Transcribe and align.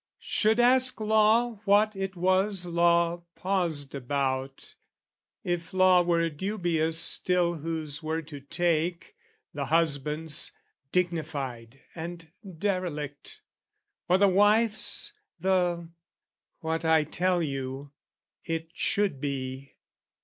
Should 0.17 0.59
ask 0.59 0.99
law 0.99 1.59
what 1.65 1.95
it 1.95 2.15
was 2.15 2.65
law 2.65 3.21
paused 3.35 3.93
about 3.93 4.73
If 5.43 5.75
law 5.75 6.01
were 6.01 6.27
dubious 6.27 6.97
still 6.97 7.57
whose 7.57 8.01
word 8.01 8.27
to 8.29 8.39
take, 8.39 9.13
The 9.53 9.65
husband's 9.65 10.53
dignified 10.91 11.81
and 11.93 12.31
derelict, 12.57 13.43
Or 14.09 14.17
the 14.17 14.27
wife's 14.27 15.13
the...what 15.39 16.83
I 16.83 17.03
tell 17.03 17.43
you. 17.43 17.91
It 18.43 18.69
should 18.73 19.21
be. 19.21 19.75